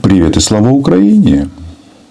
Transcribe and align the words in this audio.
Привет 0.00 0.36
и 0.36 0.40
слава 0.40 0.70
Украине! 0.70 1.50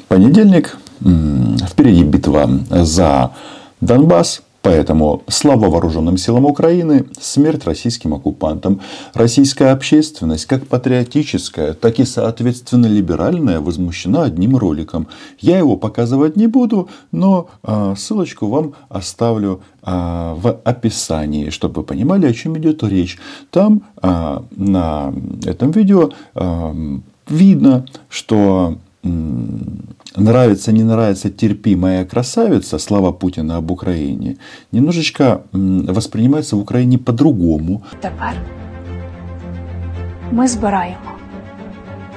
Понедельник. 0.08 0.78
Впереди 1.00 2.04
битва 2.04 2.48
за 2.70 3.32
Донбасс. 3.80 4.44
Поэтому 4.62 5.24
слава 5.28 5.70
вооруженным 5.70 6.18
силам 6.18 6.46
Украины, 6.46 7.06
смерть 7.20 7.66
российским 7.66 8.14
оккупантам. 8.14 8.82
Российская 9.16 9.72
общественность, 9.72 10.46
как 10.46 10.68
патриотическая, 10.68 11.74
так 11.74 11.98
и 11.98 12.06
соответственно 12.06 12.86
либеральная, 12.86 13.60
возмущена 13.60 14.24
одним 14.24 14.56
роликом. 14.56 15.08
Я 15.40 15.58
его 15.58 15.78
показывать 15.78 16.36
не 16.36 16.46
буду, 16.46 16.90
но 17.12 17.50
а, 17.64 17.96
ссылочку 17.96 18.48
вам 18.48 18.74
оставлю 18.90 19.62
а, 19.82 20.36
в 20.36 20.52
описании, 20.64 21.50
чтобы 21.50 21.82
вы 21.82 21.88
понимали, 21.88 22.28
о 22.28 22.34
чем 22.34 22.56
идет 22.60 22.84
речь. 22.84 23.18
Там 23.50 23.82
а, 23.98 24.46
на 24.56 25.12
этом 25.44 25.72
видео 25.72 26.12
видно, 27.31 27.87
что 28.09 28.77
нравится, 30.17 30.73
не 30.73 30.83
нравится, 30.83 31.31
терпи, 31.31 31.77
моя 31.77 32.05
красавица, 32.05 32.79
слава 32.79 33.13
Путина 33.13 33.57
об 33.57 33.71
Украине, 33.71 34.37
немножечко 34.73 35.41
воспринимается 35.53 36.57
в 36.57 36.61
Україні 36.61 36.99
по-другому. 36.99 37.83
Тепер 38.01 38.35
ми 40.33 40.49
збираємо 40.49 41.13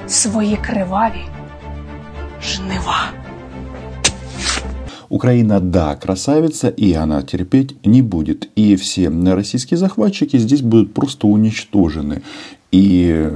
свої 0.06 0.56
криваві 0.56 1.22
жнива. 2.42 3.12
Украина, 5.12 5.60
да, 5.60 5.96
красавица, 5.96 6.68
и 6.68 6.92
она 6.92 7.22
терпеть 7.22 7.74
не 7.84 8.00
будет. 8.00 8.48
И 8.54 8.76
все 8.76 9.10
российские 9.10 9.76
захватчики 9.76 10.38
здесь 10.38 10.60
будут 10.60 10.94
просто 10.94 11.26
уничтожены. 11.26 12.22
И 12.72 13.28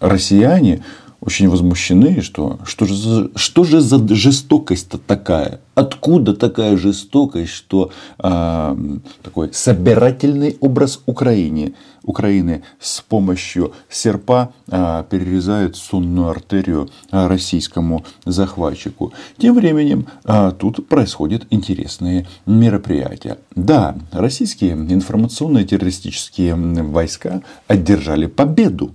россияне 0.00 0.82
очень 1.20 1.48
возмущены, 1.48 2.20
что, 2.20 2.58
что, 2.64 2.84
же, 2.84 3.30
что 3.34 3.64
же 3.64 3.80
за 3.80 4.06
жестокость-то 4.14 4.98
такая? 4.98 5.60
Откуда 5.74 6.34
такая 6.34 6.76
жестокость, 6.76 7.52
что 7.52 7.90
а, 8.18 8.78
такой 9.22 9.50
собирательный 9.52 10.56
образ 10.60 11.00
Украины, 11.06 11.74
Украины 12.02 12.62
с 12.78 13.00
помощью 13.00 13.72
серпа 13.90 14.52
а, 14.70 15.02
перерезает 15.04 15.76
сонную 15.76 16.28
артерию 16.28 16.90
а, 17.10 17.28
российскому 17.28 18.04
захватчику. 18.24 19.12
Тем 19.38 19.54
временем 19.56 20.06
а, 20.24 20.52
тут 20.52 20.86
происходят 20.86 21.46
интересные 21.50 22.26
мероприятия. 22.46 23.38
Да, 23.54 23.96
российские 24.12 24.72
информационные 24.72 25.64
террористические 25.64 26.54
войска 26.54 27.42
одержали 27.66 28.26
победу. 28.26 28.92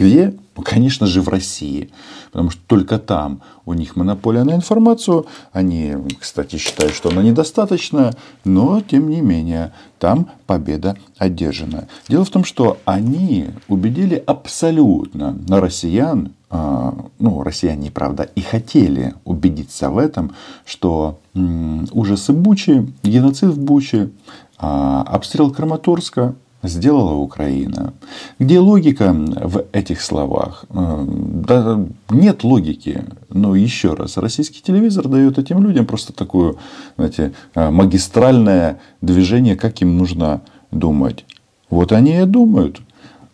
Где? 0.00 0.34
Ну, 0.56 0.62
конечно 0.62 1.06
же, 1.06 1.20
в 1.20 1.28
России. 1.28 1.90
Потому 2.32 2.48
что 2.48 2.60
только 2.66 2.98
там 2.98 3.42
у 3.66 3.74
них 3.74 3.96
монополия 3.96 4.44
на 4.44 4.54
информацию. 4.54 5.26
Они, 5.52 5.94
кстати, 6.18 6.56
считают, 6.56 6.94
что 6.94 7.10
она 7.10 7.22
недостаточная, 7.22 8.14
но, 8.44 8.80
тем 8.80 9.10
не 9.10 9.20
менее, 9.20 9.72
там 9.98 10.30
победа 10.46 10.96
одержана. 11.18 11.86
Дело 12.08 12.24
в 12.24 12.30
том, 12.30 12.44
что 12.44 12.78
они 12.86 13.48
убедили 13.68 14.22
абсолютно 14.26 15.32
на 15.46 15.60
россиян, 15.60 16.32
а, 16.48 16.94
ну, 17.18 17.42
россияне, 17.42 17.90
правда, 17.90 18.22
и 18.22 18.40
хотели 18.40 19.14
убедиться 19.26 19.90
в 19.90 19.98
этом, 19.98 20.32
что 20.64 21.20
ужасы 21.34 22.32
Бучи, 22.32 22.90
геноцид 23.02 23.50
в 23.50 23.60
Буче, 23.60 24.10
а, 24.56 25.02
обстрел 25.02 25.50
Краматорска 25.50 26.34
сделала 26.62 27.14
Украина. 27.14 27.94
Где 28.38 28.58
логика 28.60 29.12
в 29.12 29.64
этих 29.72 30.00
словах? 30.02 30.64
Э, 30.70 31.04
да, 31.06 31.80
нет 32.10 32.44
логики. 32.44 33.04
Но 33.30 33.54
еще 33.54 33.94
раз, 33.94 34.16
российский 34.16 34.60
телевизор 34.60 35.08
дает 35.08 35.38
этим 35.38 35.62
людям 35.62 35.86
просто 35.86 36.12
такое 36.12 36.54
знаете, 36.96 37.32
э, 37.54 37.70
магистральное 37.70 38.80
движение, 39.00 39.56
как 39.56 39.80
им 39.80 39.96
нужно 39.96 40.42
думать. 40.70 41.24
Вот 41.70 41.92
они 41.92 42.20
и 42.20 42.24
думают. 42.24 42.80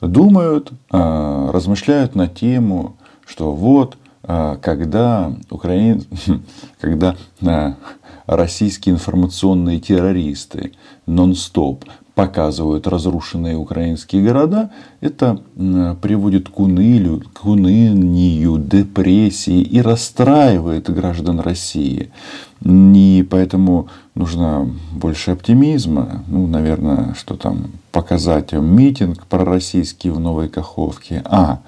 Думают, 0.00 0.71
э, 0.93 1.50
размышляют 1.53 2.15
на 2.15 2.29
тему, 2.29 2.97
что 3.27 3.53
вот, 3.53 3.97
когда, 4.61 5.33
Украин... 5.50 6.03
когда 6.81 7.15
российские 8.27 8.97
информационные 8.97 9.79
террористы 9.79 10.73
нон-стоп 11.06 11.84
показывают 12.16 12.87
разрушенные 12.87 13.59
украинские 13.59 14.25
города, 14.25 14.71
это 15.03 15.38
приводит 16.00 16.49
к 16.49 16.59
унылью, 16.59 17.22
к 17.34 17.44
унынию, 17.44 18.56
депрессии 18.56 19.60
и 19.60 19.82
расстраивает 19.82 20.88
граждан 20.88 21.41
России. 21.41 22.10
И 22.65 23.26
поэтому 23.31 23.88
нужно 24.15 24.66
больше 24.93 25.32
оптимизма. 25.32 26.25
Ну, 26.26 26.47
наверное, 26.47 27.12
что 27.19 27.37
там 27.37 27.66
показать 27.93 28.55
митинг 28.55 29.26
пророссийский 29.26 30.09
в 30.09 30.19
Новой 30.19 30.49
Каховке. 30.49 31.21
А, 31.26 31.60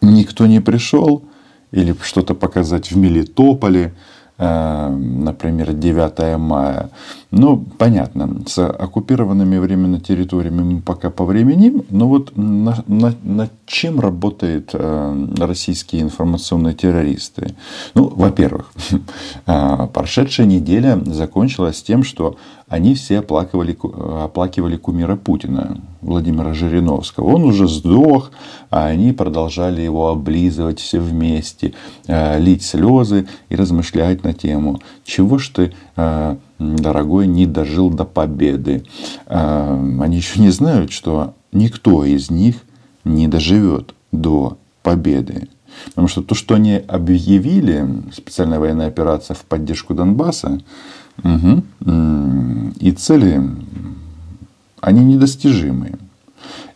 никто 0.00 0.48
не 0.48 0.60
пришел, 0.60 1.22
или 1.70 1.94
что-то 2.02 2.34
показать 2.34 2.90
в 2.90 2.96
Мелитополе, 2.96 3.94
например, 4.42 5.72
9 5.72 6.38
мая. 6.38 6.90
Ну, 7.30 7.64
понятно, 7.78 8.42
с 8.46 8.58
оккупированными 8.58 9.56
временно 9.58 10.00
территориями 10.00 10.62
мы 10.62 10.80
пока 10.80 11.10
повременим, 11.10 11.84
но 11.90 12.08
вот 12.08 12.36
на, 12.36 12.82
на, 12.86 13.14
над 13.22 13.50
чем 13.66 14.00
работают 14.00 14.70
э, 14.74 15.26
российские 15.38 16.02
информационные 16.02 16.74
террористы? 16.74 17.54
Ну, 17.94 18.08
во-первых, 18.08 18.72
э, 19.46 19.88
прошедшая 19.92 20.46
неделя 20.46 21.00
закончилась 21.06 21.82
тем, 21.82 22.02
что 22.02 22.36
они 22.68 22.94
все 22.94 23.20
оплакивали, 23.20 23.78
оплакивали 24.24 24.76
кумира 24.76 25.16
Путина, 25.16 25.78
Владимира 26.02 26.52
Жириновского. 26.52 27.34
Он 27.34 27.44
уже 27.44 27.68
сдох, 27.68 28.32
а 28.70 28.86
они 28.86 29.12
продолжали 29.12 29.80
его 29.80 30.08
облизывать 30.10 30.80
все 30.80 31.00
вместе, 31.00 31.74
э, 32.06 32.38
лить 32.40 32.62
слезы 32.62 33.26
и 33.48 33.56
размышлять 33.56 34.24
на 34.24 34.34
тему, 34.34 34.80
чего 35.04 35.38
ж 35.38 35.48
ты, 35.48 35.72
э, 35.96 36.36
дорогой, 36.58 37.26
не 37.26 37.46
дожил 37.46 37.90
до 37.90 38.04
победы. 38.04 38.84
Э, 39.26 39.96
они 40.00 40.16
еще 40.16 40.40
не 40.40 40.50
знают, 40.50 40.92
что 40.92 41.34
никто 41.52 42.04
из 42.04 42.30
них 42.30 42.56
не 43.04 43.28
доживет 43.28 43.94
до 44.10 44.58
победы. 44.82 45.48
Потому 45.86 46.08
что 46.08 46.22
то, 46.22 46.34
что 46.34 46.54
они 46.54 46.74
объявили, 46.86 47.86
специальная 48.12 48.58
военная 48.58 48.88
операция 48.88 49.34
в 49.34 49.44
поддержку 49.44 49.94
Донбасса, 49.94 50.60
Угу. 51.22 51.62
И 52.80 52.92
цели, 52.92 53.40
они 54.82 55.04
недостижимые. 55.04 55.98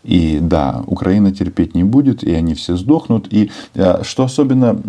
И 0.04 0.38
да, 0.40 0.84
Украина 0.86 1.32
терпеть 1.32 1.74
не 1.74 1.84
будет, 1.84 2.22
и 2.22 2.32
они 2.32 2.54
все 2.54 2.76
сдохнут. 2.76 3.30
И 3.32 3.50
э, 3.74 4.02
что 4.04 4.24
особенно 4.24 4.80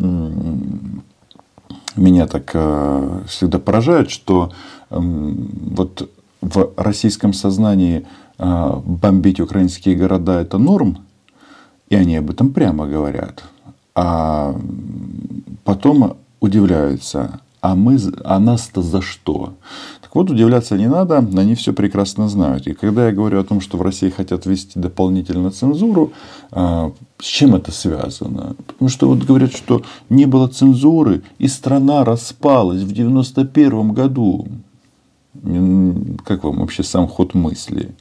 меня 1.96 2.28
так 2.28 2.52
э, 2.54 3.22
всегда 3.28 3.58
поражает, 3.58 4.12
что 4.12 4.54
вот 4.90 6.10
в 6.42 6.74
российском 6.78 7.34
сознании 7.34 8.06
э, 8.38 8.82
бомбить 8.86 9.40
украинские 9.40 9.96
города 9.96 10.40
это 10.40 10.60
норм, 10.60 11.00
и 11.90 11.96
они 11.96 12.16
об 12.18 12.30
этом 12.30 12.54
прямо 12.54 12.86
говорят. 12.86 13.44
А 13.96 14.56
потом 15.64 16.18
удивляются, 16.40 17.42
а, 17.62 17.76
мы, 17.76 17.98
а 18.24 18.40
нас-то 18.40 18.84
за 18.84 19.02
что? 19.02 19.54
Так 20.08 20.16
вот, 20.16 20.30
удивляться 20.30 20.78
не 20.78 20.88
надо, 20.88 21.18
они 21.18 21.54
все 21.54 21.74
прекрасно 21.74 22.30
знают. 22.30 22.66
И 22.66 22.74
когда 22.74 23.08
я 23.08 23.12
говорю 23.12 23.42
о 23.42 23.44
том, 23.44 23.60
что 23.60 23.78
в 23.78 23.82
России 23.82 24.10
хотят 24.10 24.46
ввести 24.46 24.80
дополнительно 24.80 25.52
цензуру, 25.52 26.14
а, 26.52 26.94
с 27.20 27.26
чем 27.26 27.56
это 27.56 27.74
связано? 27.74 28.56
Потому 28.68 28.88
что 28.88 29.10
вот 29.10 29.20
говорят, 29.26 29.52
что 29.52 29.82
не 30.10 30.26
было 30.26 30.48
цензуры, 30.48 31.24
и 31.40 31.50
страна 31.50 32.06
распалась 32.06 32.84
в 32.84 32.94
91 32.94 33.92
году. 33.92 34.48
Как 36.24 36.46
вам 36.46 36.60
вообще 36.60 36.84
сам 36.84 37.10
ход 37.10 37.34
мысли? 37.34 37.92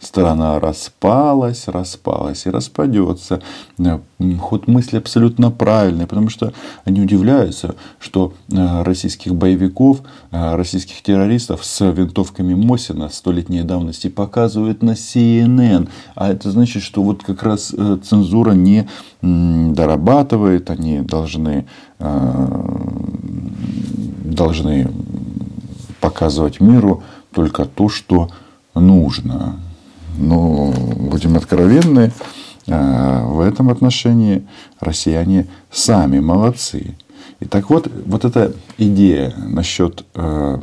Страна 0.00 0.60
распалась, 0.60 1.66
распалась 1.66 2.46
и 2.46 2.50
распадется. 2.50 3.42
Э, 3.78 3.98
ход 4.40 4.68
мысли 4.68 4.96
абсолютно 4.96 5.50
правильный, 5.50 6.06
потому 6.06 6.30
что 6.30 6.52
они 6.84 7.00
удивляются, 7.00 7.74
что 7.98 8.32
э, 8.50 8.82
российских 8.82 9.34
боевиков, 9.34 10.02
э, 10.30 10.54
российских 10.54 11.02
террористов 11.02 11.64
с 11.64 11.84
винтовками 11.84 12.54
Мосина 12.54 13.08
столетней 13.08 13.62
давности 13.62 14.08
показывают 14.08 14.82
на 14.82 14.92
CNN. 14.92 15.88
А 16.14 16.30
это 16.30 16.50
значит, 16.50 16.82
что 16.82 17.02
вот 17.02 17.24
как 17.24 17.42
раз 17.42 17.74
цензура 18.04 18.52
не 18.52 18.88
дорабатывает, 19.20 20.70
они 20.70 21.00
должны, 21.00 21.66
должны 24.24 24.90
показывать 26.00 26.60
миру 26.60 27.02
только 27.32 27.64
то, 27.64 27.88
что 27.88 28.30
нужно. 28.74 29.56
Но 30.18 30.72
будем 30.96 31.36
откровенны, 31.36 32.12
в 32.66 33.40
этом 33.40 33.70
отношении 33.70 34.46
россияне 34.80 35.46
сами 35.70 36.20
молодцы. 36.20 36.96
И 37.40 37.44
так 37.46 37.70
вот, 37.70 37.90
вот 38.06 38.24
эта 38.24 38.52
идея 38.76 39.32
насчет, 39.36 40.04
э, 40.14 40.58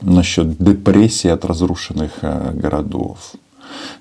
насчет 0.00 0.56
депрессии 0.58 1.28
от 1.28 1.44
разрушенных 1.44 2.12
э, 2.22 2.52
городов. 2.54 3.34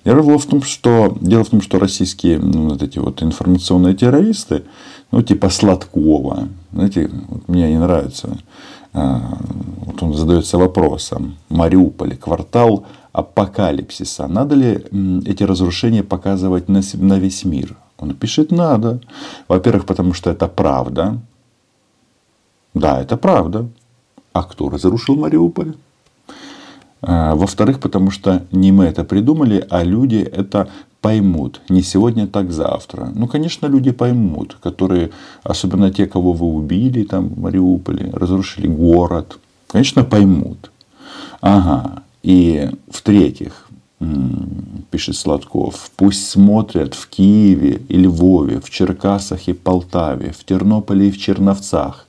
Дело 0.05 0.37
в 0.37 0.45
том, 0.45 0.61
что, 0.61 1.17
дело 1.21 1.43
в 1.43 1.49
том, 1.49 1.61
что 1.61 1.79
российские 1.79 2.39
ну, 2.39 2.69
вот 2.69 2.81
эти 2.81 2.99
вот 2.99 3.23
информационные 3.23 3.95
террористы, 3.95 4.63
ну, 5.11 5.21
типа 5.21 5.49
Сладкова, 5.49 6.47
знаете, 6.71 7.09
вот 7.27 7.47
мне 7.47 7.69
не 7.71 7.79
нравится, 7.79 8.37
э, 8.93 9.19
вот 9.85 10.03
он 10.03 10.13
задается 10.13 10.57
вопросом, 10.57 11.37
Мариуполь, 11.49 12.17
квартал 12.17 12.85
апокалипсиса, 13.11 14.27
надо 14.27 14.55
ли 14.55 14.85
эти 15.25 15.43
разрушения 15.43 16.03
показывать 16.03 16.67
на, 16.69 16.81
на 16.93 17.19
весь 17.19 17.45
мир? 17.45 17.77
Он 17.97 18.13
пишет, 18.15 18.51
надо. 18.51 18.99
Во-первых, 19.47 19.85
потому 19.85 20.13
что 20.13 20.29
это 20.29 20.47
правда. 20.47 21.19
Да, 22.73 23.01
это 23.01 23.17
правда. 23.17 23.67
А 24.33 24.43
кто 24.43 24.69
разрушил 24.69 25.15
Мариуполь? 25.15 25.75
А, 27.05 27.35
во-вторых, 27.35 27.79
потому 27.79 28.11
что 28.11 28.43
не 28.51 28.71
мы 28.71 28.85
это 28.85 29.03
придумали, 29.03 29.65
а 29.69 29.83
люди 29.83 30.15
это 30.15 30.69
поймут. 31.01 31.61
Не 31.67 31.81
сегодня, 31.81 32.27
так 32.27 32.51
завтра. 32.51 33.11
Ну, 33.13 33.27
конечно, 33.27 33.67
люди 33.67 33.91
поймут, 33.91 34.57
которые, 34.63 35.09
особенно 35.43 35.91
те, 35.91 36.05
кого 36.05 36.31
вы 36.31 36.47
убили 36.47 37.03
там 37.03 37.27
в 37.27 37.39
Мариуполе, 37.39 38.09
разрушили 38.13 38.67
город. 38.67 39.37
Конечно, 39.67 40.05
поймут. 40.05 40.71
Ага. 41.41 42.03
И 42.23 42.69
в-третьих, 42.89 43.67
пишет 44.91 45.17
Сладков, 45.17 45.91
пусть 45.97 46.29
смотрят 46.29 46.93
в 46.93 47.09
Киеве 47.09 47.81
и 47.89 47.97
Львове, 47.97 48.61
в 48.61 48.69
Черкасах 48.69 49.49
и 49.49 49.53
Полтаве, 49.53 50.31
в 50.31 50.45
Тернополе 50.45 51.09
и 51.09 51.11
в 51.11 51.17
Черновцах. 51.17 52.07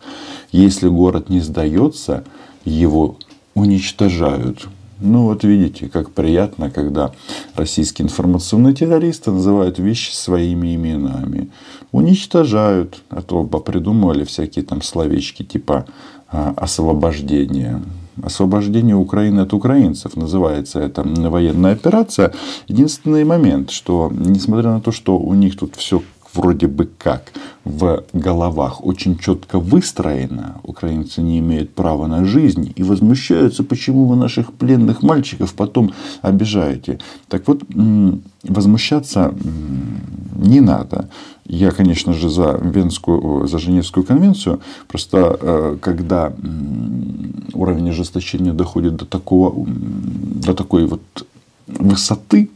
Если 0.53 0.87
город 0.87 1.31
не 1.31 1.41
сдается, 1.41 2.23
его 2.65 3.17
уничтожают. 3.55 4.69
Ну 5.05 5.25
вот 5.25 5.45
видите, 5.45 5.91
как 5.91 6.13
приятно, 6.13 6.71
когда 6.71 7.13
российские 7.55 8.07
информационные 8.07 8.73
террористы 8.73 9.31
называют 9.33 9.79
вещи 9.79 10.13
своими 10.13 10.75
именами. 10.75 11.51
Уничтожают, 11.93 13.03
а 13.11 13.21
то 13.21 13.45
придумывали 13.45 14.25
всякие 14.25 14.65
там 14.65 14.81
словечки 14.81 15.43
типа 15.43 15.85
а, 16.29 16.55
освобождение 16.57 17.83
освобождение 18.23 18.95
Украины 18.95 19.41
от 19.41 19.53
украинцев. 19.53 20.17
Называется 20.17 20.81
это 20.81 21.03
военная 21.03 21.73
операция. 21.73 22.33
Единственный 22.69 23.25
момент, 23.25 23.71
что 23.71 24.11
несмотря 24.15 24.71
на 24.71 24.81
то, 24.81 24.93
что 24.93 25.19
у 25.19 25.35
них 25.35 25.59
тут 25.59 25.75
все 25.77 26.01
вроде 26.35 26.67
бы 26.67 26.89
как 26.99 27.33
в 27.65 28.05
головах 28.13 28.85
очень 28.85 29.19
четко 29.19 29.59
выстроено, 29.59 30.57
украинцы 30.63 31.23
не 31.23 31.39
имеют 31.39 31.75
права 31.75 32.07
на 32.07 32.25
жизнь 32.25 32.73
и 32.77 32.83
возмущаются, 32.83 33.65
почему 33.65 34.07
вы 34.07 34.17
наших 34.17 34.53
пленных 34.53 35.03
мальчиков 35.03 35.55
потом 35.55 35.93
обижаете. 36.23 36.99
Так 37.29 37.49
вот, 37.49 37.63
возмущаться 38.43 39.35
не 40.37 40.61
надо. 40.61 41.09
Я, 41.47 41.71
конечно 41.71 42.13
же, 42.13 42.29
за 42.29 42.59
Венскую, 42.63 43.47
за 43.47 43.59
Женевскую 43.59 44.05
конвенцию. 44.05 44.61
Просто 44.89 45.39
э, 45.41 45.77
когда 45.81 46.33
уровень 47.53 47.91
ожесточения 47.91 48.53
доходит 48.53 48.97
до 48.97 49.05
такого, 49.05 49.67
до 49.67 50.55
такой 50.55 50.87
вот 50.87 51.03
высоты, 51.67 52.51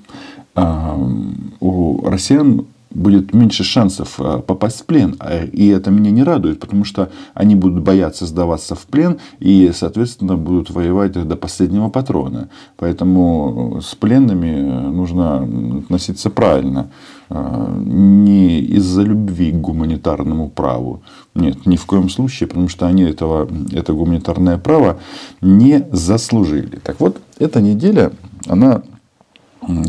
у 1.61 2.09
россиян 2.09 2.67
будет 2.91 3.35
меньше 3.35 3.65
шансов 3.65 4.19
э, 4.19 4.41
попасть 4.47 4.81
в 4.81 4.87
плен. 4.87 5.17
А, 5.19 5.45
и 5.45 5.69
это 5.69 5.91
меня 5.91 6.11
не 6.11 6.23
радует, 6.23 6.61
потому 6.61 6.85
что 6.85 7.11
они 7.35 7.55
будут 7.55 7.83
бояться 7.83 8.27
сдаваться 8.27 8.75
в 8.75 8.87
плен 8.87 9.19
и, 9.39 9.71
соответственно, 9.75 10.37
будут 10.37 10.71
воевать 10.71 11.13
до 11.13 11.37
последнего 11.37 11.89
патрона. 11.89 12.49
Поэтому 12.77 13.81
с 13.83 13.95
пленными 13.95 14.61
нужно 14.91 15.45
относиться 15.79 16.31
правильно. 16.31 16.91
Не 17.31 18.61
из-за 18.61 19.03
любви 19.03 19.53
к 19.53 19.57
гуманитарному 19.57 20.49
праву. 20.49 21.03
Нет, 21.35 21.67
ни 21.67 21.77
в 21.77 21.85
коем 21.85 22.09
случае, 22.09 22.49
потому 22.49 22.69
что 22.69 22.87
они 22.87 23.03
этого, 23.03 23.49
это 23.73 23.93
гуманитарное 23.93 24.57
право 24.57 24.99
не 25.43 25.87
заслужили. 25.93 26.81
Так 26.83 27.01
вот, 27.01 27.21
эта 27.39 27.61
неделя, 27.61 28.13
она 28.47 28.83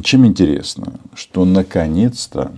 чем 0.03 0.25
интересна? 0.25 0.93
Что 1.13 1.45
наконец-то 1.45 2.51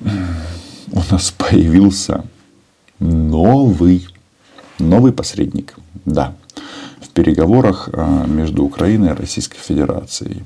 у 0.00 1.00
нас 1.10 1.30
появился 1.30 2.24
новый, 2.98 4.06
новый 4.78 5.12
посредник. 5.12 5.74
Да, 6.04 6.34
в 7.00 7.08
переговорах 7.08 7.88
а, 7.92 8.26
между 8.26 8.64
Украиной 8.64 9.10
и 9.10 9.14
Российской 9.14 9.58
Федерацией. 9.58 10.44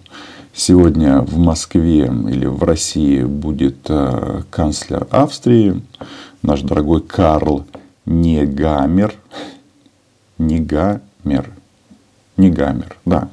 Сегодня 0.52 1.20
в 1.20 1.36
Москве 1.36 2.06
или 2.06 2.46
в 2.46 2.62
России 2.62 3.22
будет 3.22 3.78
а, 3.88 4.42
канцлер 4.50 5.06
Австрии, 5.10 5.82
наш 6.42 6.62
дорогой 6.62 7.02
Карл 7.02 7.66
Негамер. 8.06 9.14
Негамер. 10.38 11.50
Негамер, 12.36 12.96
да. 13.04 13.28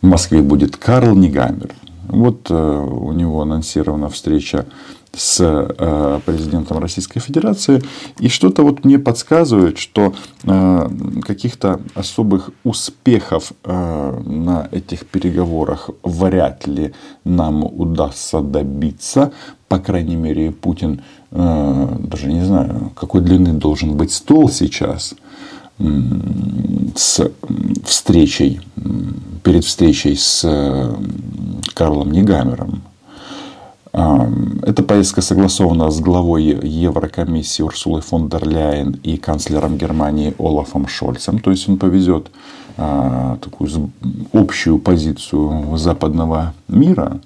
В 0.00 0.06
Москве 0.06 0.42
будет 0.42 0.76
Карл 0.76 1.14
Негамер. 1.14 1.74
Вот 2.18 2.50
э, 2.50 2.54
у 2.54 3.12
него 3.12 3.42
анонсирована 3.42 4.08
встреча 4.08 4.66
с 5.14 5.38
э, 5.40 6.20
президентом 6.26 6.78
Российской 6.78 7.20
Федерации. 7.20 7.80
И 8.18 8.28
что-то 8.28 8.64
вот 8.64 8.84
мне 8.84 8.98
подсказывает, 8.98 9.78
что 9.78 10.12
э, 10.42 10.90
каких-то 11.24 11.80
особых 11.94 12.50
успехов 12.64 13.52
на 13.64 14.68
этих 14.72 15.06
переговорах 15.06 15.90
вряд 16.02 16.66
ли 16.66 16.92
нам 17.22 17.62
удастся 17.62 18.40
добиться. 18.40 19.30
По 19.68 19.78
крайней 19.78 20.16
мере, 20.16 20.50
Путин 20.50 21.02
даже 21.30 22.32
не 22.32 22.44
знаю, 22.44 22.90
какой 22.96 23.20
длины 23.20 23.52
должен 23.52 23.96
быть 23.96 24.12
стол 24.12 24.48
сейчас 24.48 25.14
с 26.96 27.30
встречей, 27.84 28.60
перед 29.44 29.64
встречей 29.64 30.16
с 30.16 30.42
Карлом 31.78 32.10
Негамером. 32.10 32.82
Эта 33.92 34.82
поездка 34.82 35.22
согласована 35.22 35.90
с 35.90 36.00
главой 36.00 36.42
Еврокомиссии 36.42 37.62
Урсулой 37.62 38.02
фон 38.02 38.28
дер 38.28 38.46
Ляйен 38.46 39.00
и 39.04 39.16
канцлером 39.16 39.78
Германии 39.78 40.34
Олафом 40.38 40.88
Шольцем. 40.88 41.38
То 41.38 41.52
есть 41.52 41.68
он 41.68 41.78
повезет 41.78 42.30
а, 42.76 43.38
такую 43.40 43.90
общую 44.32 44.78
позицию 44.78 45.76
западного 45.76 46.52
мира. 46.66 47.20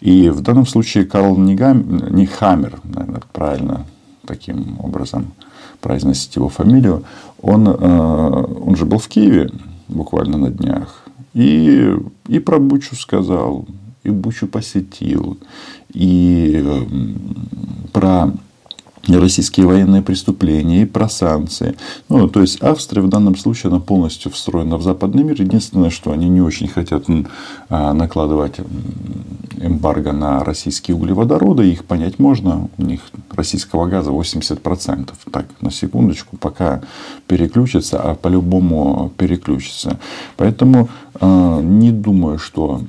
И 0.00 0.28
в 0.28 0.40
данном 0.40 0.66
случае 0.66 1.04
Карл 1.04 1.36
Негам... 1.36 2.14
не 2.14 2.26
Хаммер, 2.26 2.78
наверное, 2.84 3.22
правильно 3.32 3.86
таким 4.26 4.78
образом 4.80 5.32
произносить 5.80 6.36
его 6.36 6.48
фамилию, 6.48 7.04
он, 7.42 7.68
а, 7.68 8.44
он 8.66 8.76
же 8.76 8.84
был 8.84 8.98
в 8.98 9.08
Киеве 9.08 9.50
буквально 9.88 10.36
на 10.36 10.50
днях. 10.50 11.04
И, 11.32 11.92
и 12.28 12.38
про 12.38 12.58
Бучу 12.58 12.94
сказал, 12.94 13.66
и 14.04 14.10
Бучу 14.10 14.46
посетил, 14.46 15.38
и 15.92 16.62
эм, 16.64 17.36
про 17.92 18.32
российские 19.08 19.66
военные 19.66 20.02
преступления 20.02 20.82
и 20.82 20.86
про 20.86 21.08
санкции. 21.08 21.76
Ну, 22.08 22.28
то 22.28 22.40
есть 22.40 22.62
Австрия 22.62 23.02
в 23.02 23.08
данном 23.08 23.36
случае 23.36 23.70
она 23.70 23.80
полностью 23.80 24.30
встроена 24.30 24.76
в 24.76 24.82
западный 24.82 25.22
мир. 25.22 25.40
Единственное, 25.40 25.90
что 25.90 26.12
они 26.12 26.28
не 26.28 26.40
очень 26.40 26.68
хотят 26.68 27.04
а, 27.68 27.92
накладывать 27.92 28.56
эмбарго 29.60 30.12
на 30.12 30.42
российские 30.44 30.96
углеводороды. 30.96 31.70
Их 31.70 31.84
понять 31.84 32.18
можно. 32.18 32.68
У 32.78 32.82
них 32.82 33.00
российского 33.30 33.86
газа 33.86 34.10
80%. 34.10 35.10
Так, 35.30 35.46
на 35.60 35.70
секундочку, 35.70 36.36
пока 36.36 36.82
переключится, 37.26 38.00
а 38.00 38.14
по-любому 38.14 39.12
переключится. 39.16 39.98
Поэтому 40.36 40.88
а, 41.20 41.60
не 41.60 41.90
думаю, 41.90 42.38
что 42.38 42.80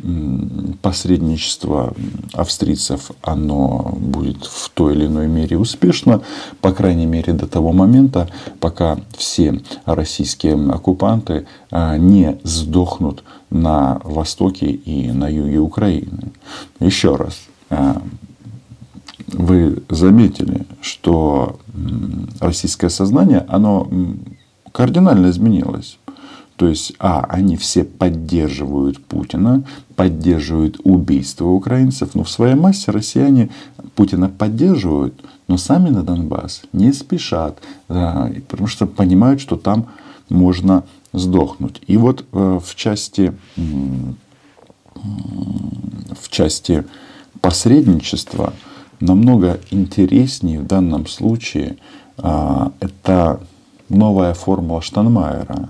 посредничество 0.81 1.93
австрийцев 2.33 3.11
оно 3.21 3.95
будет 3.99 4.45
в 4.45 4.64
той 4.75 4.93
или 4.93 5.07
иной 5.07 5.27
мере 5.27 5.57
успешно, 5.57 6.21
по 6.61 6.71
крайней 6.71 7.07
мере 7.07 7.33
до 7.33 7.47
того 7.47 7.71
момента, 7.71 8.29
пока 8.59 8.97
все 9.17 9.59
российские 9.85 10.53
оккупанты 10.69 11.47
а, 11.71 11.97
не 11.97 12.37
сдохнут 12.43 13.23
на 13.49 13.99
востоке 14.03 14.67
и 14.67 15.11
на 15.11 15.27
юге 15.29 15.59
Украины. 15.59 16.33
Еще 16.79 17.15
раз, 17.15 17.39
а, 17.69 18.01
вы 19.27 19.81
заметили, 19.89 20.65
что 20.81 21.57
российское 22.39 22.89
сознание, 22.89 23.45
оно 23.47 23.87
кардинально 24.71 25.29
изменилось. 25.29 25.97
То 26.57 26.67
есть, 26.67 26.93
а, 26.99 27.25
они 27.29 27.57
все 27.57 27.83
поддерживают 27.83 29.03
Путина, 29.03 29.63
поддерживают 29.95 30.79
убийство 30.83 31.47
украинцев, 31.47 32.15
но 32.15 32.23
в 32.23 32.29
своей 32.29 32.55
массе 32.55 32.91
россияне 32.91 33.49
Путина 33.95 34.29
поддерживают, 34.29 35.21
но 35.47 35.57
сами 35.57 35.89
на 35.89 36.03
Донбасс 36.03 36.61
не 36.71 36.93
спешат, 36.93 37.59
да, 37.89 38.31
потому 38.47 38.67
что 38.67 38.87
понимают, 38.87 39.41
что 39.41 39.57
там 39.57 39.87
можно 40.29 40.83
сдохнуть. 41.13 41.81
И 41.87 41.97
вот 41.97 42.25
э, 42.31 42.59
в 42.63 42.75
части, 42.75 43.33
в 44.95 46.29
части 46.29 46.85
посредничества 47.41 48.53
намного 48.99 49.59
интереснее 49.71 50.59
в 50.59 50.67
данном 50.67 51.05
случае 51.07 51.77
а, 52.17 52.71
это 52.79 53.41
новая 53.89 54.33
формула 54.33 54.81
Штанмайера. 54.81 55.69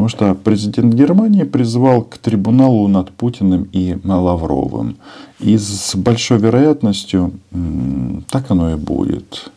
Потому 0.00 0.08
что 0.08 0.34
президент 0.34 0.94
Германии 0.94 1.42
призвал 1.42 2.00
к 2.00 2.16
трибуналу 2.16 2.88
над 2.88 3.10
Путиным 3.10 3.68
и 3.70 3.98
Лавровым. 4.02 4.96
И 5.40 5.58
с 5.58 5.94
большой 5.94 6.38
вероятностью 6.38 7.32
так 8.30 8.50
оно 8.50 8.72
и 8.72 8.76
будет. 8.76 9.50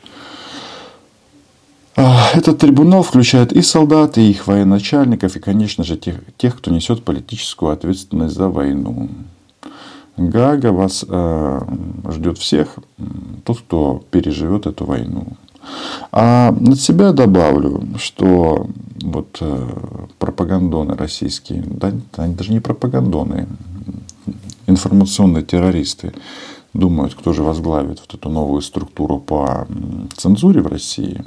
А, 1.95 2.31
этот 2.33 2.57
трибунал 2.57 3.03
включает 3.03 3.53
и 3.53 3.61
солдат, 3.61 4.17
и 4.17 4.29
их 4.29 4.45
военачальников, 4.45 5.37
и, 5.37 5.39
конечно 5.39 5.85
же, 5.85 5.95
тех, 5.95 6.15
тех 6.35 6.57
кто 6.57 6.71
несет 6.71 7.05
политическую 7.05 7.71
ответственность 7.71 8.35
за 8.35 8.49
войну. 8.49 9.07
Гага 10.17 10.73
вас 10.73 11.05
э, 11.07 11.59
ждет 12.11 12.37
всех, 12.37 12.79
тот, 13.45 13.59
кто 13.59 14.03
переживет 14.11 14.65
эту 14.65 14.83
войну. 14.83 15.37
А 16.11 16.49
от 16.49 16.79
себя 16.79 17.11
добавлю, 17.11 17.83
что 17.97 18.67
вот 19.01 19.37
э, 19.41 19.69
пропагандоны 20.19 20.95
российские, 20.95 21.63
да, 21.65 21.91
они 22.17 22.35
даже 22.35 22.51
не 22.51 22.59
пропагандоны, 22.59 23.47
информационные 24.67 25.43
террористы 25.43 26.13
думают, 26.73 27.13
кто 27.15 27.33
же 27.33 27.43
возглавит 27.43 27.99
вот 27.99 28.13
эту 28.13 28.29
новую 28.29 28.61
структуру 28.61 29.19
по 29.19 29.67
цензуре 30.15 30.61
в 30.61 30.67
России. 30.67 31.23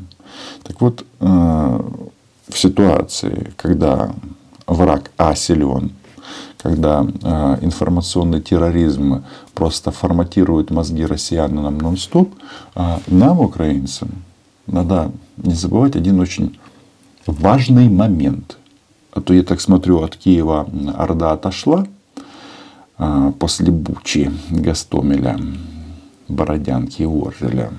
Так 0.63 0.81
вот, 0.81 1.05
э, 1.21 1.81
в 2.49 2.59
ситуации, 2.59 3.53
когда 3.57 4.13
враг 4.67 5.11
А 5.17 5.35
силен, 5.35 5.93
когда 6.59 7.07
э, 7.07 7.59
информационный 7.63 8.41
терроризм 8.41 9.25
просто 9.55 9.91
форматирует 9.91 10.71
мозги 10.71 11.07
россиянам 11.07 11.79
нон-стоп, 11.79 12.35
э, 12.75 12.99
нам, 13.07 13.41
украинцам, 13.41 14.11
надо 14.67 15.13
не 15.37 15.55
забывать 15.55 15.97
один 15.97 16.21
очень 16.21 16.59
важный 17.27 17.89
момент. 17.89 18.59
А 19.13 19.21
то 19.21 19.33
я 19.33 19.43
так 19.43 19.61
смотрю, 19.61 20.03
от 20.03 20.17
Киева 20.17 20.69
Орда 20.97 21.33
отошла 21.33 21.87
э, 22.99 23.33
после 23.39 23.71
Бучи, 23.71 24.31
Гастомеля, 24.51 25.39
Бородянки 26.29 27.03
Оржеля. 27.03 27.71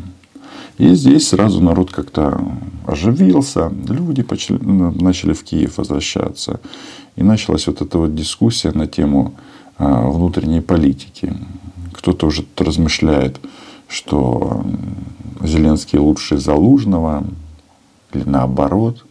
И 0.77 0.93
здесь 0.93 1.29
сразу 1.29 1.61
народ 1.61 1.91
как-то 1.91 2.39
оживился, 2.85 3.71
люди 3.87 4.25
начали 5.01 5.33
в 5.33 5.43
Киев 5.43 5.77
возвращаться. 5.77 6.59
И 7.15 7.23
началась 7.23 7.65
вот 7.67 7.81
эта 7.81 7.97
вот 7.97 8.13
дискуссия 8.13 8.71
на 8.71 8.85
тему 8.85 9.33
а, 9.77 10.07
внутренней 10.07 10.61
политики. 10.61 11.33
Кто-то 11.93 12.27
уже 12.27 12.45
размышляет, 12.55 13.39
что 13.87 14.63
Зеленский 15.41 15.99
лучше 15.99 16.37
Залужного 16.37 17.23
или 18.13 18.23
наоборот. 18.23 19.05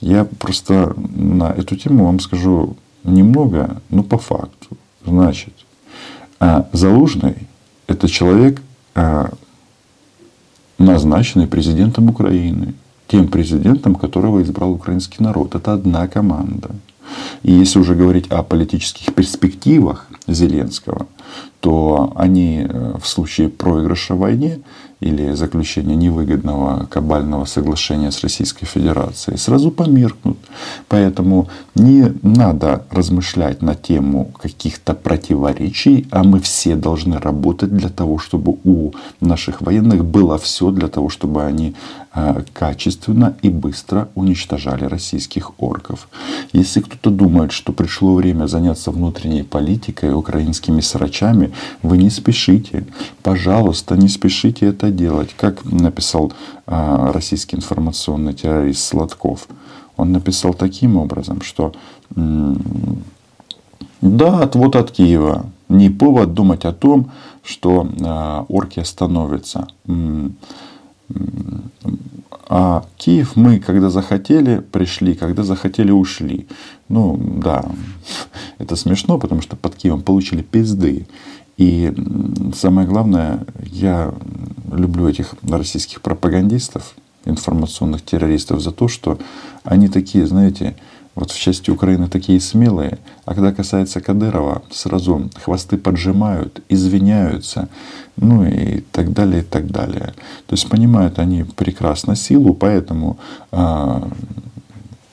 Я 0.00 0.24
просто 0.24 0.94
на 0.96 1.50
эту 1.50 1.76
тему 1.76 2.06
вам 2.06 2.20
скажу 2.20 2.76
немного, 3.04 3.80
но 3.90 4.02
по 4.02 4.18
факту. 4.18 4.76
Значит, 5.04 5.54
а, 6.40 6.68
Залужный– 6.72 7.36
это 7.86 8.08
человек, 8.08 8.60
а, 8.94 9.30
назначенный 10.78 11.46
президентом 11.46 12.08
Украины, 12.08 12.74
тем 13.08 13.28
президентом, 13.28 13.94
которого 13.94 14.42
избрал 14.42 14.72
украинский 14.72 15.22
народ. 15.22 15.54
Это 15.54 15.74
одна 15.74 16.08
команда. 16.08 16.70
И 17.42 17.52
если 17.52 17.78
уже 17.78 17.94
говорить 17.94 18.28
о 18.28 18.42
политических 18.42 19.14
перспективах 19.14 20.06
Зеленского, 20.26 21.06
то 21.64 22.12
они 22.14 22.66
э, 22.68 22.98
в 23.00 23.06
случае 23.06 23.48
проигрыша 23.48 24.14
в 24.14 24.18
войне 24.18 24.58
или 25.00 25.32
заключения 25.32 25.96
невыгодного 25.96 26.86
кабального 26.86 27.46
соглашения 27.46 28.10
с 28.10 28.22
Российской 28.22 28.66
Федерацией 28.66 29.38
сразу 29.38 29.70
померкнут. 29.70 30.38
Поэтому 30.88 31.48
не 31.74 32.12
надо 32.22 32.86
размышлять 32.90 33.62
на 33.62 33.74
тему 33.74 34.30
каких-то 34.40 34.94
противоречий, 34.94 36.06
а 36.10 36.22
мы 36.22 36.40
все 36.40 36.76
должны 36.76 37.18
работать 37.18 37.74
для 37.74 37.88
того, 37.88 38.18
чтобы 38.18 38.56
у 38.64 38.92
наших 39.20 39.62
военных 39.62 40.04
было 40.04 40.38
все 40.38 40.70
для 40.70 40.88
того, 40.88 41.08
чтобы 41.08 41.44
они 41.44 41.74
э, 42.14 42.42
качественно 42.52 43.36
и 43.42 43.48
быстро 43.48 44.08
уничтожали 44.14 44.84
российских 44.84 45.52
орков. 45.58 46.08
Если 46.52 46.80
кто-то 46.80 47.10
думает, 47.10 47.52
что 47.52 47.72
пришло 47.72 48.14
время 48.14 48.46
заняться 48.46 48.90
внутренней 48.90 49.42
политикой, 49.42 50.14
украинскими 50.14 50.80
срачами, 50.80 51.52
вы 51.82 51.98
не 51.98 52.10
спешите. 52.10 52.86
Пожалуйста, 53.22 53.96
не 53.96 54.08
спешите 54.08 54.66
это 54.66 54.90
делать. 54.90 55.34
Как 55.36 55.64
написал 55.64 56.32
а, 56.66 57.12
российский 57.12 57.56
информационный 57.56 58.34
террорист 58.34 58.84
Сладков. 58.84 59.48
Он 59.96 60.12
написал 60.12 60.54
таким 60.54 60.96
образом, 60.96 61.40
что 61.42 61.72
да, 64.00 64.40
отвод 64.40 64.76
от 64.76 64.90
Киева. 64.90 65.46
Не 65.68 65.88
повод 65.88 66.34
думать 66.34 66.64
о 66.64 66.72
том, 66.72 67.10
что 67.42 67.88
а, 68.02 68.44
орки 68.48 68.80
остановятся. 68.80 69.66
А 72.46 72.84
Киев 72.98 73.36
мы, 73.36 73.58
когда 73.58 73.88
захотели, 73.88 74.58
пришли, 74.58 75.14
когда 75.14 75.42
захотели, 75.42 75.90
ушли. 75.90 76.46
Ну, 76.88 77.18
да, 77.18 77.64
это 78.58 78.76
смешно, 78.76 79.18
потому 79.18 79.40
что 79.40 79.56
под 79.56 79.74
Киевом 79.74 80.02
получили 80.02 80.42
пизды. 80.42 81.06
И 81.56 81.92
самое 82.54 82.86
главное, 82.86 83.44
я 83.62 84.12
люблю 84.72 85.08
этих 85.08 85.34
российских 85.48 86.00
пропагандистов, 86.00 86.94
информационных 87.24 88.04
террористов 88.04 88.60
за 88.60 88.72
то, 88.72 88.88
что 88.88 89.18
они 89.62 89.88
такие, 89.88 90.26
знаете, 90.26 90.76
вот 91.14 91.30
в 91.30 91.38
части 91.38 91.70
Украины 91.70 92.08
такие 92.08 92.40
смелые, 92.40 92.98
а 93.24 93.34
когда 93.34 93.52
касается 93.52 94.00
Кадырова, 94.00 94.62
сразу 94.70 95.30
хвосты 95.42 95.76
поджимают, 95.76 96.60
извиняются, 96.68 97.68
ну 98.16 98.44
и 98.44 98.80
так 98.80 99.12
далее, 99.12 99.42
и 99.42 99.44
так 99.44 99.70
далее. 99.70 100.14
То 100.46 100.54
есть 100.54 100.68
понимают 100.68 101.20
они 101.20 101.44
прекрасно 101.44 102.16
силу, 102.16 102.52
поэтому 102.52 103.18
а, 103.52 104.08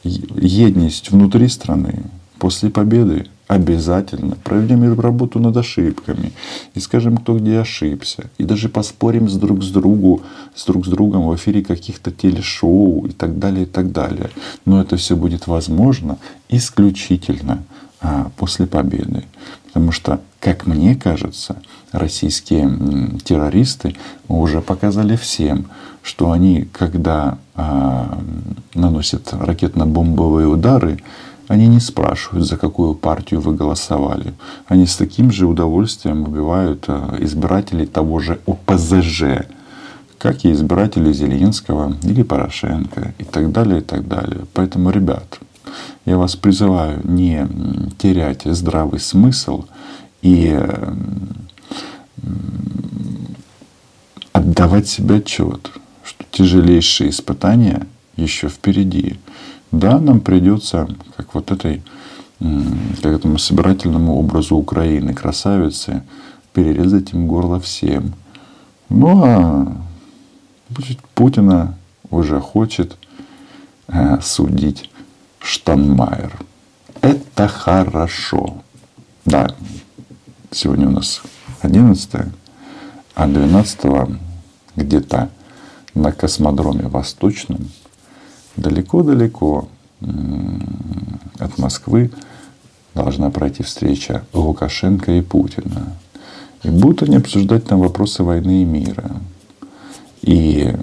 едность 0.04 1.12
внутри 1.12 1.48
страны 1.48 2.04
после 2.40 2.72
победы 2.72 3.28
обязательно 3.52 4.38
проведем 4.44 4.98
работу 4.98 5.40
над 5.40 5.58
ошибками 5.58 6.32
и 6.74 6.80
скажем, 6.80 7.18
кто 7.18 7.38
где 7.38 7.60
ошибся. 7.60 8.30
И 8.38 8.46
даже 8.46 8.70
поспорим 8.70 9.28
с 9.28 9.36
друг 9.36 9.62
с 9.62 9.72
другу, 9.72 10.22
с 10.56 10.66
друг 10.66 10.86
с 10.86 10.90
другом 10.90 11.28
в 11.28 11.36
эфире 11.36 11.62
каких-то 11.62 12.12
телешоу 12.12 13.06
и 13.08 13.12
так 13.12 13.40
далее, 13.40 13.64
и 13.64 13.66
так 13.66 13.92
далее. 13.92 14.30
Но 14.66 14.80
это 14.80 14.96
все 14.96 15.18
будет 15.18 15.48
возможно 15.48 16.18
исключительно 16.48 17.64
а, 18.00 18.32
после 18.38 18.68
победы. 18.68 19.26
Потому 19.66 19.92
что, 19.92 20.22
как 20.40 20.66
мне 20.66 20.96
кажется, 20.96 21.58
российские 21.92 23.20
террористы 23.26 23.98
уже 24.30 24.62
показали 24.62 25.18
всем, 25.18 25.66
что 26.04 26.32
они, 26.32 26.70
когда 26.72 27.38
а, 27.56 28.18
наносят 28.74 29.34
ракетно-бомбовые 29.34 30.48
удары, 30.48 31.00
они 31.52 31.68
не 31.68 31.82
спрашивают, 31.82 32.48
за 32.48 32.56
какую 32.56 32.96
партию 32.96 33.42
вы 33.42 33.54
голосовали. 33.54 34.34
Они 34.68 34.86
с 34.86 34.96
таким 34.96 35.34
же 35.34 35.46
удовольствием 35.48 36.24
убивают 36.24 36.86
э, 36.88 37.18
избирателей 37.20 37.88
того 37.88 38.20
же 38.20 38.40
ОПЗЖ, 38.46 39.48
как 40.18 40.46
и 40.46 40.54
избиратели 40.54 41.12
Зеленского 41.12 41.98
или 42.04 42.24
Порошенко 42.24 43.14
и 43.18 43.26
так 43.26 43.52
далее, 43.52 43.80
и 43.80 43.84
так 43.84 44.08
далее. 44.08 44.46
Поэтому, 44.54 44.92
ребят, 44.92 45.40
я 46.06 46.18
вас 46.18 46.38
призываю 46.38 47.02
не 47.04 47.46
терять 47.98 48.44
здравый 48.46 49.02
смысл 49.02 49.66
и 50.22 50.58
отдавать 54.32 54.88
себе 54.88 55.16
отчет, 55.16 55.70
что 56.06 56.24
тяжелейшие 56.32 57.10
испытания 57.10 57.88
еще 58.16 58.48
впереди. 58.48 59.20
Да, 59.72 60.00
нам 60.00 60.20
придется, 60.20 60.88
как 61.16 61.34
вот 61.34 61.52
этой, 61.52 61.82
как 62.40 63.14
этому 63.14 63.38
собирательному 63.38 64.18
образу 64.18 64.56
Украины, 64.56 65.14
красавицы, 65.14 66.04
перерезать 66.54 67.14
им 67.14 67.28
горло 67.28 67.60
всем. 67.60 68.14
Ну 68.90 69.24
а 69.24 69.78
Путина 71.16 71.78
уже 72.10 72.40
хочет 72.40 72.98
э, 73.88 74.20
судить 74.22 74.90
Штанмайер. 75.40 76.38
Это 77.02 77.48
хорошо. 77.48 78.58
Да, 79.26 79.48
сегодня 80.52 80.88
у 80.88 80.92
нас 80.92 81.22
11 81.62 82.32
а 83.16 83.28
12 83.28 83.80
где-то 84.76 85.30
на 85.94 86.12
космодроме 86.12 86.88
Восточном, 86.88 87.70
далеко-далеко 88.58 89.68
от 91.40 91.58
Москвы 91.58 92.12
должна 92.94 93.30
пройти 93.30 93.64
встреча 93.64 94.26
Лукашенко 94.34 95.12
и 95.14 95.22
Путина. 95.22 95.94
И 96.64 96.70
будут 96.70 97.04
они 97.04 97.18
обсуждать 97.18 97.66
там 97.66 97.80
вопросы 97.80 98.24
войны 98.24 98.62
и 98.62 98.66
мира. 98.66 99.12
И 100.22 100.76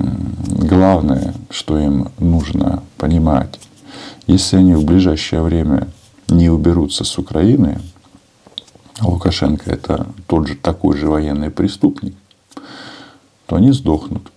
главное, 0.49 1.35
что 1.51 1.79
им 1.79 2.11
нужно 2.19 2.83
понимать, 2.97 3.61
если 4.27 4.57
они 4.57 4.75
в 4.75 4.85
ближайшее 4.85 5.43
время 5.43 5.89
не 6.29 6.51
уберутся 6.51 7.05
с 7.05 7.19
Украины, 7.19 7.81
Лукашенко 9.01 9.71
это 9.71 10.07
тот 10.27 10.49
же 10.49 10.57
такой 10.57 10.97
же 10.97 11.09
военный 11.09 11.51
преступник, 11.51 12.15
то 13.47 13.57
они 13.57 13.73
сдохнут. 13.73 14.33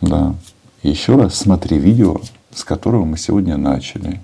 Да. 0.00 0.34
Еще 0.82 1.16
раз 1.16 1.34
смотри 1.34 1.78
видео, 1.78 2.20
с 2.54 2.64
которого 2.64 3.04
мы 3.04 3.16
сегодня 3.16 3.56
начали. 3.56 4.20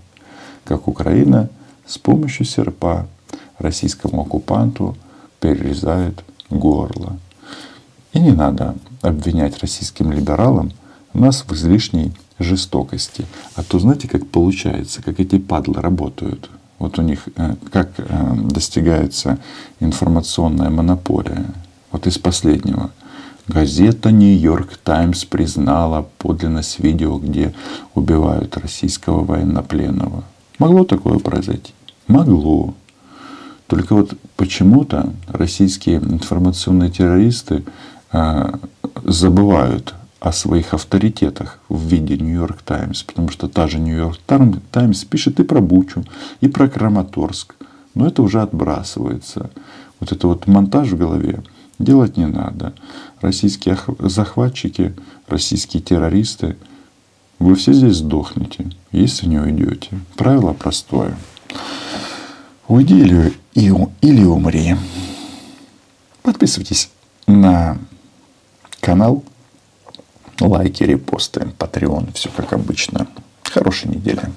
Как 0.64 0.88
Украина 0.88 1.48
с 1.86 1.98
помощью 1.98 2.46
серпа 2.46 3.06
российскому 3.58 4.22
оккупанту 4.22 4.96
перерезает 5.40 6.24
горло. 6.50 7.18
И 8.12 8.18
не 8.18 8.32
надо 8.32 8.74
обвинять 9.02 9.58
российским 9.60 10.12
либералам 10.12 10.72
нас 11.12 11.44
в 11.46 11.52
излишней 11.52 12.12
жестокости. 12.38 13.24
А 13.54 13.62
то 13.62 13.78
знаете, 13.78 14.08
как 14.08 14.26
получается, 14.26 15.02
как 15.02 15.20
эти 15.20 15.38
падлы 15.38 15.80
работают. 15.80 16.50
Вот 16.78 16.98
у 16.98 17.02
них 17.02 17.28
э, 17.36 17.54
как 17.72 17.90
э, 17.96 18.34
достигается 18.50 19.38
информационная 19.80 20.68
монополия. 20.68 21.46
Вот 21.90 22.06
из 22.06 22.18
последнего. 22.18 22.90
Газета 23.48 24.10
«Нью-Йорк 24.10 24.76
Таймс» 24.82 25.24
признала 25.24 26.08
подлинность 26.18 26.80
видео, 26.80 27.16
где 27.18 27.54
убивают 27.94 28.56
российского 28.56 29.24
военнопленного. 29.24 30.24
Могло 30.58 30.84
такое 30.84 31.20
произойти? 31.20 31.72
Могло. 32.08 32.74
Только 33.68 33.94
вот 33.94 34.14
почему-то 34.36 35.12
российские 35.28 35.98
информационные 35.98 36.90
террористы 36.90 37.64
э, 38.12 38.52
забывают 39.04 39.94
о 40.18 40.32
своих 40.32 40.74
авторитетах 40.74 41.60
в 41.68 41.86
виде 41.86 42.16
Нью-Йорк 42.16 42.62
Таймс, 42.62 43.04
потому 43.04 43.28
что 43.28 43.48
та 43.48 43.68
же 43.68 43.78
Нью-Йорк 43.78 44.18
Таймс 44.72 45.04
пишет 45.04 45.38
и 45.38 45.44
про 45.44 45.60
Бучу, 45.60 46.04
и 46.40 46.48
про 46.48 46.68
Краматорск. 46.68 47.54
Но 47.94 48.08
это 48.08 48.22
уже 48.22 48.42
отбрасывается. 48.42 49.50
Вот 50.00 50.10
это 50.10 50.26
вот 50.26 50.48
монтаж 50.48 50.88
в 50.88 50.98
голове 50.98 51.44
делать 51.78 52.16
не 52.16 52.26
надо. 52.26 52.74
Российские 53.20 53.78
захватчики, 53.98 54.94
российские 55.26 55.82
террористы, 55.82 56.56
вы 57.38 57.54
все 57.54 57.72
здесь 57.72 57.96
сдохнете, 57.96 58.70
если 58.92 59.26
не 59.26 59.38
уйдете. 59.38 59.90
Правило 60.16 60.52
простое. 60.52 61.16
Уйди 62.68 62.98
или, 62.98 63.32
или 63.54 64.24
умри. 64.24 64.76
Подписывайтесь 66.22 66.90
на 67.26 67.78
канал 68.80 69.22
лайки, 70.40 70.82
репосты, 70.82 71.52
Patreon, 71.58 72.12
все 72.14 72.30
как 72.30 72.52
обычно. 72.52 73.06
Хорошей 73.42 73.90
недели. 73.90 74.30